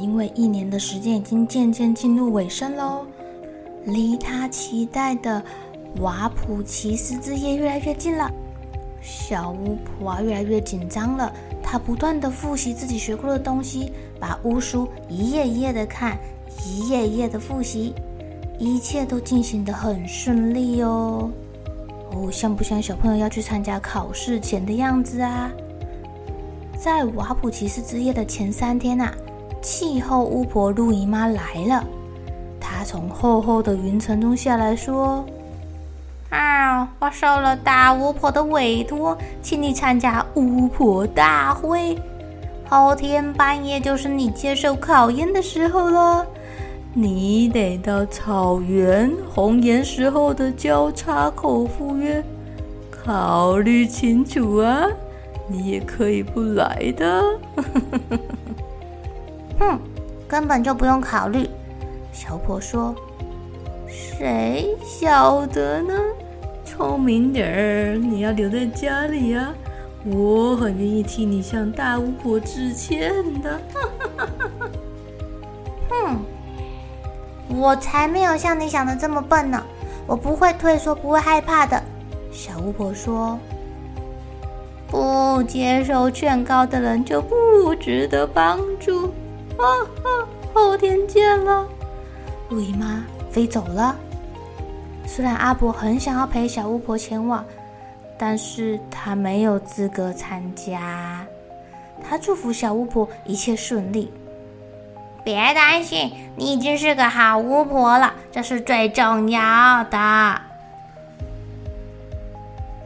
[0.00, 3.06] 因为一年的时间已经渐渐进入尾声喽，
[3.84, 5.42] 离他期待的
[6.00, 8.30] 瓦普奇斯之夜越来越近了。
[9.02, 16.18] 小巫婆啊，越来越紧张了，她不断地复习自己学过的东西，把巫书一页一页的看，
[16.66, 17.94] 一页一页的复习。
[18.58, 21.30] 一切都进行得很顺利哦，
[22.12, 25.50] 哦，像不像小朋友要去参加考试前的样子啊？
[26.78, 29.14] 在瓦普奇斯之夜的前三天啊，
[29.60, 31.84] 气候巫婆路易妈来了。
[32.60, 35.24] 她从厚厚的云层中下来说
[36.30, 41.98] ：“啊，我受了大巫婆的委托，请你参加巫婆大会。
[42.68, 46.26] 后天半夜就是你接受考验的时候了。”
[46.92, 52.20] 你得到草原红岩石后的交叉口赴约，
[52.90, 54.88] 考虑清楚啊！
[55.46, 57.22] 你也可以不来的。
[59.60, 59.78] 哼，
[60.26, 61.48] 根本就不用考虑。
[62.12, 62.92] 小婆说
[63.86, 65.94] ：“谁晓得呢？
[66.64, 69.54] 聪明点儿，你要留在家里啊！
[70.04, 73.12] 我很愿意替你向大巫婆致歉
[73.42, 73.60] 的。”
[75.88, 76.18] 哼。
[77.52, 79.62] 我才没有像你想的这么笨呢！
[80.06, 81.82] 我不会退缩，不会害怕的。
[82.32, 83.36] 小巫婆说
[84.88, 89.12] ：“不接受劝告的人就不值得帮助。”
[89.60, 89.66] 啊
[90.04, 90.08] 啊！
[90.52, 91.66] 后天见了。
[92.48, 93.94] 路姨妈飞走了。
[95.06, 97.44] 虽然阿伯很想要陪小巫婆前往，
[98.18, 101.24] 但是他没有资格参加。
[102.02, 104.12] 他祝福小巫婆一切顺利。
[105.22, 110.40] 别担心，你已经是个好巫婆了，这是最重要的。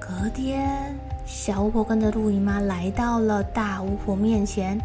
[0.00, 4.78] 隔天，小巫婆跟着路姨妈来到了大巫婆面前，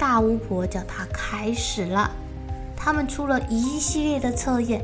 [0.00, 2.10] 大巫婆叫她开始了。
[2.74, 4.82] 他们出了一系列的测验，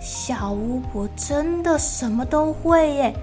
[0.00, 3.14] 小巫婆真的什么都会耶。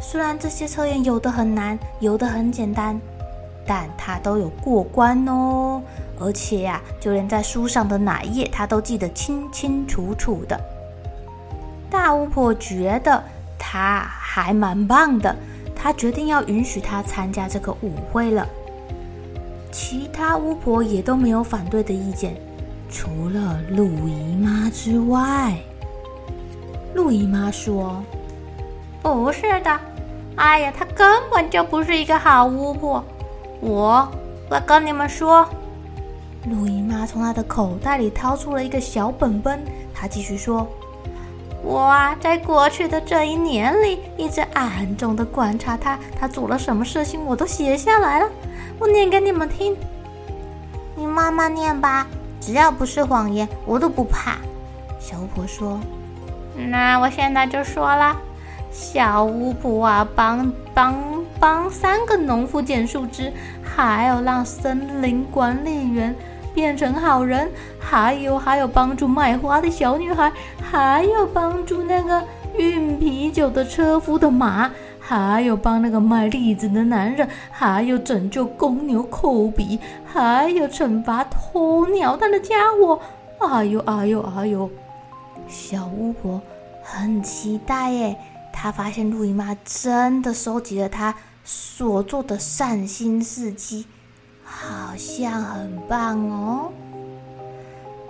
[0.00, 2.98] 虽然这些测验有的很难，有的很简单。
[3.64, 5.80] 但他都有过关哦，
[6.18, 10.60] 而且呀、就连在书上的哪一页，他都记得清清楚楚的。
[11.88, 13.22] 大巫婆觉得
[13.58, 15.34] 他还蛮棒的，
[15.76, 18.46] 她决定要允许他参加这个舞会了。
[19.72, 22.36] 其他巫婆也都没有反对的意见，
[22.90, 25.56] 除了陆姨妈之外。
[26.94, 28.04] 陆姨妈说
[29.02, 29.80] ：“不是的，
[30.36, 33.02] 哎呀，她根本就不是一个好巫婆。”
[33.60, 34.06] 我，
[34.50, 35.48] 我跟你们说，
[36.50, 39.64] 陆姨妈从她的口袋里掏出了一个小本本。
[39.94, 40.68] 她继续说
[41.62, 48.28] ：“我啊，在过去的这一年里，一直暗中的观察他，他做了什么事情，我都写下来了。
[48.78, 49.76] 我念给你们听，
[50.96, 52.06] 你慢慢念吧，
[52.40, 54.36] 只要不是谎言，我都不怕。”
[54.98, 55.78] 小巫婆说
[56.70, 58.16] ：“那我现在就说了，
[58.70, 60.94] 小巫婆啊，帮帮。”
[61.40, 63.32] 帮三个农夫捡树枝，
[63.64, 66.14] 还有让森林管理员
[66.54, 67.50] 变成好人，
[67.92, 72.24] 还有还有帮助卖花的小女孩，还有帮助那个
[72.56, 82.98] 运啤酒的车夫的马，还有帮那个卖栗子的男人，还有拯救公牛寇比，还有惩罚偷鸟蛋的家伙。
[83.46, 84.70] 哎呦哎呦哎呦！
[85.46, 86.40] 小巫婆
[86.82, 88.16] 很期待耶，
[88.54, 91.14] 她发现路易妈真的收集了她。
[91.44, 93.84] 所做的善心事迹
[94.42, 96.72] 好像很棒哦。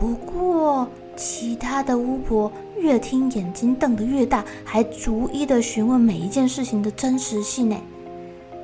[0.03, 7.77] 不过，其他的巫婆越听眼睛瞪得越大，还逐一的询问每一件事情的真实性呢。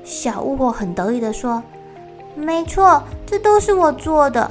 [0.03, 1.63] 小巫婆很得意的说
[2.35, 4.51] ：“没错，这都是我做的。”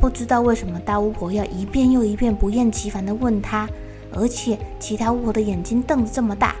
[0.00, 3.68] 不知道为什么大巫婆要一遍又一遍不厌其烦的问他，
[4.14, 6.56] 而且其他巫婆的眼睛瞪得这么大。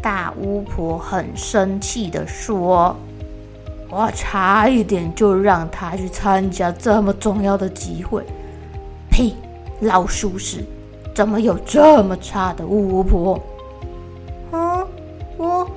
[0.00, 2.94] 大巫婆很生气的说
[3.90, 8.24] ：“我差一点就让他去参加这么重要的集会。
[9.10, 9.34] 呸！
[9.80, 10.64] 老鼠屎，
[11.14, 13.40] 怎么有这么差的巫婆？”
[14.52, 14.86] 嗯，
[15.36, 15.68] 我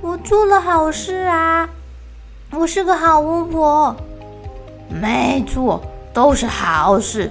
[0.00, 1.68] 我做了好事啊，
[2.52, 3.94] 我是个好巫婆。
[4.88, 5.80] 没错，
[6.12, 7.30] 都是好事。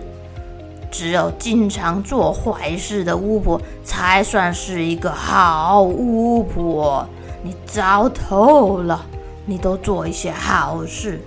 [0.92, 7.08] 只有经常做坏事的巫婆才算是一个好巫婆。
[7.44, 9.06] 你糟透了，
[9.50, 11.20] 你都做一些好事。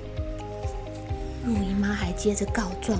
[1.45, 2.97] 路易妈还接着告状：“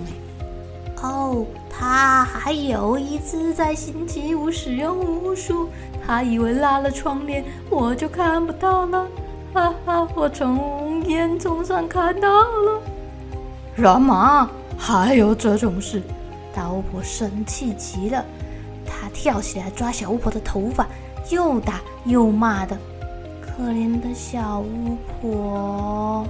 [0.99, 5.69] 哎，哦，她还有一次在星期五使用巫术，
[6.05, 9.07] 她以为拉了窗帘我就看不到了，
[9.55, 12.83] 哈哈，我从烟囱上看到了。
[13.77, 14.51] 什么？
[14.77, 16.03] 还有这种事？”
[16.53, 18.25] 大巫婆生气极了，
[18.85, 20.85] 她跳起来抓小巫婆的头发，
[21.31, 22.77] 又打又骂的。
[23.63, 26.27] 可怜的小巫婆。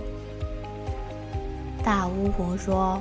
[1.83, 3.01] 大巫婆说：“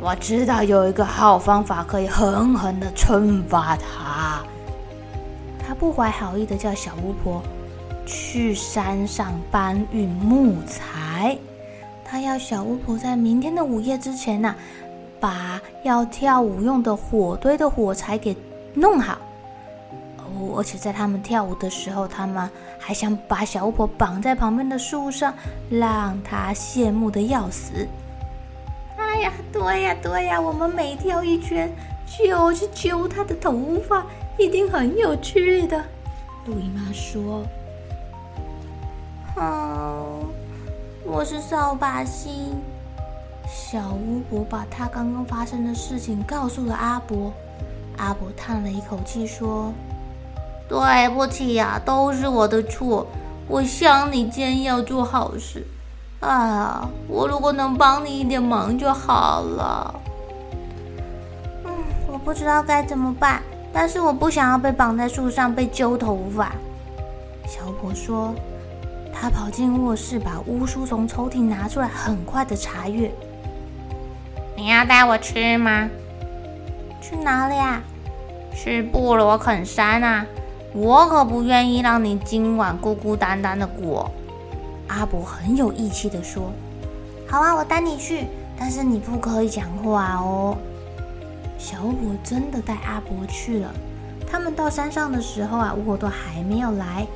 [0.00, 4.40] 我知道有一个好方法，可以狠狠的惩罚她。”
[5.58, 7.42] 她不怀好意的叫小巫婆
[8.06, 11.36] 去山上搬运木材。
[12.04, 14.54] 她要小巫婆在明天的午夜之前呢、
[15.18, 18.36] 把要跳舞用的火堆的火柴给
[18.72, 19.18] 弄好
[20.52, 25.32] 而且在他们跳舞的时候，他们还想把小巫婆绑在旁边的树上，
[25.70, 27.86] 让她羡慕的要死。
[28.96, 31.70] 哎呀，对呀，对呀，我们每跳一圈
[32.06, 34.04] 就去揪她的头发，
[34.38, 35.82] 一定很有趣的。
[36.46, 37.44] 路易妈说
[39.36, 40.26] ：“哦，
[41.04, 42.60] 我是扫把星。”
[43.46, 47.32] 小巫婆把她刚刚发生的事情告诉了阿伯，
[47.98, 49.72] 阿伯叹了一口气说
[50.74, 53.06] ：“对不起呀，都是我的错。
[53.46, 55.64] 我想你今天要做好事，
[56.18, 59.94] 啊，我如果能帮你一点忙就好了。
[61.64, 61.72] 嗯，
[62.10, 63.40] 我不知道该怎么办，
[63.72, 66.50] 但是我不想要被绑在树上被揪头发。”
[67.46, 68.34] 小巫婆说
[69.14, 73.12] ：“她跑进卧室，把巫书从抽屉拿出来，很快的查阅。”
[74.56, 75.88] 你要带我去吗？
[77.00, 77.80] 去哪里啊？
[78.56, 80.26] 去布罗肯山啊！
[80.74, 84.10] 我可不愿意让你今晚孤孤单单的过。
[84.88, 86.52] 阿伯很有义气地说
[87.30, 88.26] ：“好啊，我带你去，
[88.58, 90.58] 但是你不可以讲话哦。”
[91.56, 93.72] 小巫婆真的带阿伯去了。
[94.28, 97.06] 他们到山上的时候啊，我都还没有来。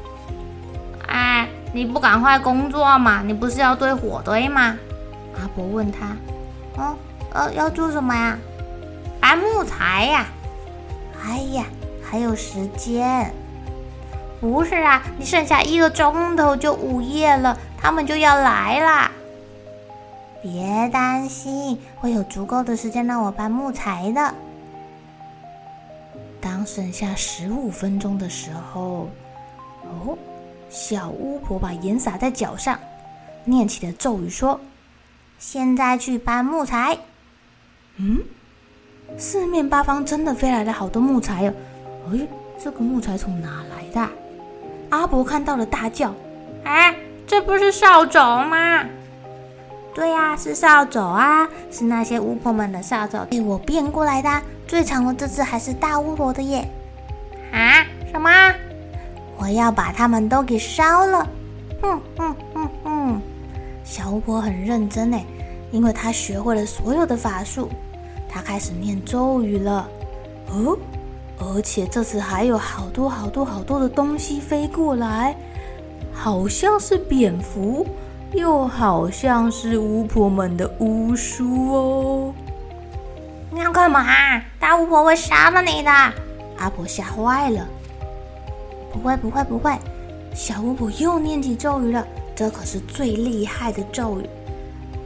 [1.09, 3.23] 哎，你不赶快工作吗？
[3.27, 4.77] 你不是要堆火堆吗？
[5.35, 6.17] 阿伯问他
[6.81, 6.97] ：“哦。”
[7.35, 8.39] 呃，要做什么呀？
[9.21, 10.27] 搬木材呀！
[11.23, 11.65] 哎呀，
[12.03, 13.31] 还有时间？
[14.41, 19.11] 不是啊，你剩下一个钟头就午夜了，他们就要来啦。
[20.41, 24.35] 别担心，会有足够的时间让我搬木材的。
[26.41, 29.09] 当剩下十五分钟的时候，
[29.83, 30.17] 哦，
[30.71, 32.79] 小巫婆把盐撒在脚上，
[33.45, 34.61] 念起了咒语说
[35.41, 36.97] ：“现在去搬木材。”
[38.01, 38.23] 嗯，
[39.17, 41.55] 四面八方真的飞来了好多木材哦！
[42.13, 42.21] 哎，
[42.63, 44.09] 这个木材从哪来的？
[44.91, 46.15] 阿伯看到了，大叫
[46.65, 46.95] ：“哎，
[47.27, 48.85] 这不是扫帚吗
[49.95, 54.43] ？”“对呀，是扫帚啊，是那些巫婆们的扫帚，被我变过来的。
[54.67, 56.69] 最长的这只还是大巫婆的耶
[57.53, 57.85] ！”“啊？
[58.11, 58.31] 什么？
[59.37, 61.29] 我要把它们都给烧了
[61.83, 63.23] ！”“哼哼哼哼！”
[63.85, 65.25] 小巫婆很认真哎，
[65.71, 67.69] 因为她学会了所有的法术。
[68.29, 69.89] 她开始念咒语了，
[70.51, 70.79] 哦，
[71.41, 75.37] 而且这次还有好多好多好多的东西飞过来，
[76.13, 77.87] 好像是蝙蝠，
[78.33, 82.35] 又好像是巫婆们的巫书哦。
[83.51, 84.05] 你要干嘛？
[84.59, 85.91] 大巫婆会杀了你的！
[86.59, 87.67] 阿婆吓坏了。
[88.93, 89.77] 不会不会不会，
[90.35, 94.29] 小巫婆又念起咒语了，这可是最厉害的咒语，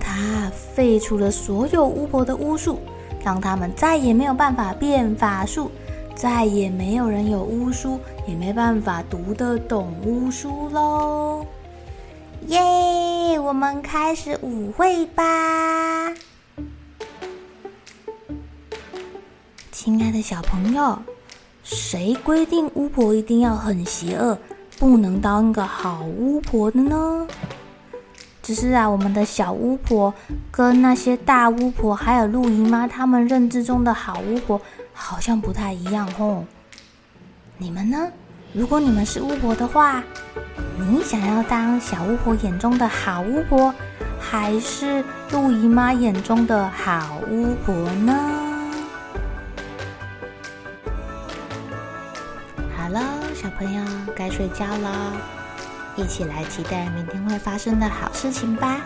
[0.01, 2.79] 它废除了所有巫婆的巫术。
[3.25, 5.71] 让他们再也没有办法变法术，
[6.15, 11.45] 再也没有人有巫书，也没办法读得懂巫书喽！
[12.49, 16.13] 耶，我们开始舞会吧！
[19.71, 20.99] 亲爱的小朋友，
[21.65, 24.39] 谁规定巫婆一定要很邪恶，
[24.79, 27.27] 不能当个好巫婆的呢？
[28.43, 30.13] 只是啊，我们的小巫婆
[30.51, 34.61] 跟那些大巫婆还有陆姨妈他们认知中的好巫婆
[34.93, 36.45] 好像不太一样哦。
[37.59, 38.09] 你们呢？
[38.55, 40.03] 如果你们是巫婆的话，
[40.77, 43.75] 你想要当小巫婆眼中的好巫婆，
[44.21, 48.13] 还是陆姨妈眼中的好巫婆呢？
[52.77, 53.03] 好了，
[53.35, 53.83] 小朋友
[54.15, 55.13] 该睡觉了，
[55.97, 58.81] 一起来期待明天会发生的好事情吧。